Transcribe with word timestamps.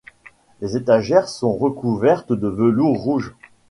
Les 0.61 0.75
étagères 0.77 1.29
sont 1.29 1.53
recouvertes 1.53 2.33
de 2.33 2.47
velours 2.47 2.97
rouge. 3.03 3.35